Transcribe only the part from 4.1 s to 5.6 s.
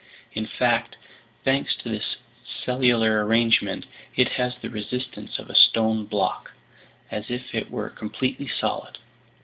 it has the resistance of a